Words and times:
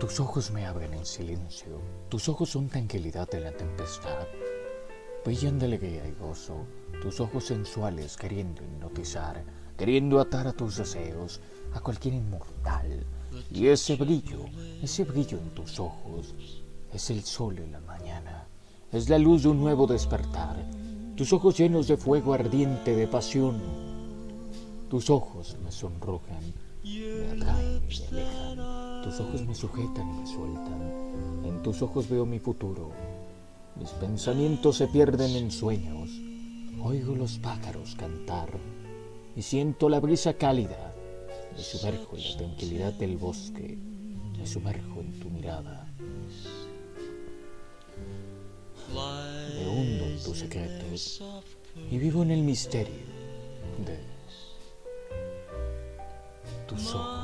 Tus 0.00 0.18
ojos 0.18 0.50
me 0.50 0.64
abren 0.64 0.94
en 0.94 1.04
silencio, 1.04 1.78
tus 2.08 2.26
ojos 2.30 2.48
son 2.48 2.70
tranquilidad 2.70 3.28
en 3.34 3.44
la 3.44 3.52
tempestad. 3.52 4.26
Brillan 5.26 5.58
de 5.58 5.66
alegría 5.66 6.08
y 6.08 6.12
gozo, 6.12 6.64
tus 7.02 7.20
ojos 7.20 7.44
sensuales 7.44 8.16
queriendo 8.16 8.62
hipnotizar, 8.62 9.44
queriendo 9.76 10.18
atar 10.18 10.46
a 10.46 10.54
tus 10.54 10.78
deseos 10.78 11.42
a 11.74 11.80
cualquier 11.80 12.14
inmortal. 12.14 13.04
Y 13.52 13.66
ese 13.66 13.96
brillo, 13.96 14.46
ese 14.82 15.04
brillo 15.04 15.36
en 15.36 15.50
tus 15.50 15.78
ojos, 15.78 16.34
es 16.94 17.10
el 17.10 17.22
sol 17.22 17.58
en 17.58 17.72
la 17.72 17.80
mañana, 17.80 18.46
es 18.92 19.10
la 19.10 19.18
luz 19.18 19.42
de 19.42 19.50
un 19.50 19.60
nuevo 19.60 19.86
despertar. 19.86 20.56
Tus 21.14 21.30
ojos 21.34 21.58
llenos 21.58 21.88
de 21.88 21.98
fuego 21.98 22.32
ardiente 22.32 22.96
de 22.96 23.06
pasión, 23.06 23.60
tus 24.88 25.10
ojos 25.10 25.58
me 25.62 25.70
sonrojan, 25.70 26.54
me 26.82 27.32
atraen 27.32 27.82
me 27.86 28.22
alejan. 28.22 28.69
Tus 29.02 29.18
ojos 29.20 29.46
me 29.46 29.54
sujetan 29.54 30.08
y 30.10 30.20
me 30.20 30.26
sueltan. 30.26 31.44
En 31.44 31.62
tus 31.62 31.80
ojos 31.82 32.08
veo 32.08 32.26
mi 32.26 32.38
futuro. 32.38 32.90
Mis 33.76 33.90
pensamientos 33.90 34.76
se 34.76 34.88
pierden 34.88 35.36
en 35.36 35.50
sueños. 35.50 36.10
Oigo 36.82 37.14
los 37.14 37.38
pájaros 37.38 37.94
cantar 37.94 38.50
y 39.34 39.42
siento 39.42 39.88
la 39.88 40.00
brisa 40.00 40.34
cálida. 40.34 40.94
Me 41.56 41.62
sumerjo 41.62 42.16
en 42.16 42.30
la 42.30 42.36
tranquilidad 42.36 42.92
del 42.94 43.16
bosque. 43.16 43.78
Me 44.38 44.46
sumerjo 44.46 45.00
en 45.00 45.18
tu 45.18 45.30
mirada. 45.30 45.86
Me 49.54 49.68
hundo 49.68 50.04
en 50.04 50.22
tus 50.22 50.38
secretos 50.38 51.22
y 51.90 51.98
vivo 51.98 52.22
en 52.22 52.32
el 52.32 52.42
misterio 52.42 52.94
de 53.86 53.98
tus 56.66 56.94
ojos. 56.94 57.19